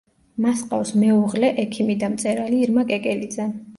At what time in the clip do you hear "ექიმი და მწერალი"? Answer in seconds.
1.65-2.63